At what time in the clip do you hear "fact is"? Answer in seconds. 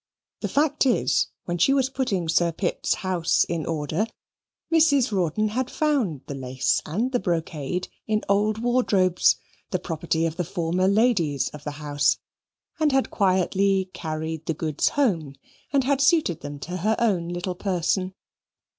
0.49-1.27